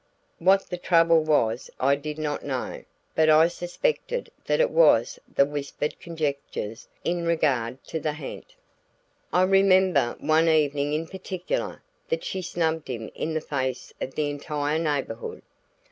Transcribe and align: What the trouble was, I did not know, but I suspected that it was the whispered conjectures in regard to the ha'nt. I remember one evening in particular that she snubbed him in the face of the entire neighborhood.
What 0.39 0.67
the 0.67 0.77
trouble 0.79 1.21
was, 1.23 1.69
I 1.79 1.95
did 1.95 2.17
not 2.17 2.43
know, 2.43 2.85
but 3.13 3.29
I 3.29 3.47
suspected 3.47 4.31
that 4.45 4.59
it 4.59 4.71
was 4.71 5.19
the 5.35 5.45
whispered 5.45 5.99
conjectures 5.99 6.87
in 7.03 7.23
regard 7.27 7.83
to 7.83 7.99
the 7.99 8.13
ha'nt. 8.13 8.55
I 9.31 9.43
remember 9.43 10.15
one 10.19 10.49
evening 10.49 10.93
in 10.93 11.05
particular 11.05 11.83
that 12.09 12.23
she 12.23 12.41
snubbed 12.41 12.87
him 12.87 13.11
in 13.13 13.35
the 13.35 13.41
face 13.41 13.93
of 14.01 14.15
the 14.15 14.31
entire 14.31 14.79
neighborhood. 14.79 15.43